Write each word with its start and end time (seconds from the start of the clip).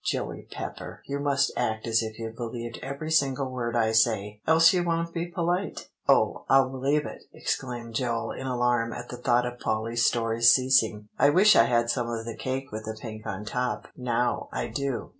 Joey 0.03 0.47
Pepper, 0.51 1.03
you 1.05 1.19
must 1.19 1.51
act 1.55 1.85
as 1.85 2.01
if 2.01 2.17
you 2.17 2.33
believed 2.35 2.79
every 2.81 3.11
single 3.11 3.51
word 3.51 3.75
I 3.75 3.91
say, 3.91 4.41
else 4.47 4.73
you 4.73 4.83
won't 4.83 5.13
be 5.13 5.27
polite." 5.27 5.89
"Oh, 6.09 6.43
I'll 6.49 6.69
believe 6.71 7.05
it," 7.05 7.25
exclaimed 7.31 7.93
Joel 7.93 8.31
in 8.31 8.47
alarm 8.47 8.93
at 8.93 9.09
the 9.09 9.17
thought 9.17 9.45
of 9.45 9.59
Polly's 9.59 10.03
stories 10.03 10.49
ceasing. 10.49 11.07
"I 11.19 11.29
wish 11.29 11.55
I 11.55 11.65
had 11.65 11.91
some 11.91 12.09
of 12.09 12.25
the 12.25 12.35
cake 12.35 12.71
with 12.71 12.85
the 12.85 12.97
pink 12.99 13.27
on 13.27 13.45
top, 13.45 13.89
now, 13.95 14.49
I 14.51 14.69
do. 14.69 15.09